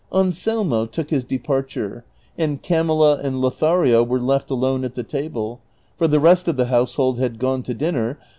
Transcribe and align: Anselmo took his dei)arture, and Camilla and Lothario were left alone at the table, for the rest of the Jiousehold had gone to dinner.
Anselmo 0.11 0.87
took 0.87 1.11
his 1.11 1.23
dei)arture, 1.23 2.01
and 2.35 2.63
Camilla 2.63 3.19
and 3.21 3.39
Lothario 3.39 4.01
were 4.01 4.19
left 4.19 4.49
alone 4.49 4.83
at 4.83 4.95
the 4.95 5.03
table, 5.03 5.59
for 5.95 6.07
the 6.07 6.19
rest 6.19 6.47
of 6.47 6.57
the 6.57 6.65
Jiousehold 6.65 7.19
had 7.19 7.37
gone 7.37 7.61
to 7.61 7.75
dinner. 7.75 8.17